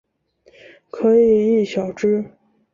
[0.89, 2.31] 可以意晓之。